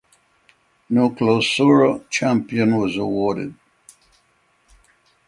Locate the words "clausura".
1.11-2.09